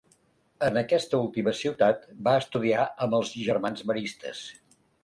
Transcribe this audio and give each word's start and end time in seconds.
En 0.67 0.79
aquesta 0.81 1.19
última 1.25 1.53
ciutat 1.59 2.09
va 2.29 2.35
estudiar 2.45 2.89
amb 3.07 3.21
els 3.21 3.39
Germans 3.47 3.87
Maristes. 3.93 4.47